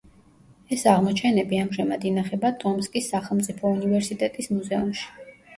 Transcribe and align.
ეს 0.75 0.85
აღმოჩენები 0.93 1.59
ამჟამად 1.65 2.07
ინახება 2.11 2.51
ტომსკის 2.65 3.13
სახელმწიფო 3.15 3.75
უნივერსიტეტის 3.77 4.53
მუზეუმში. 4.59 5.33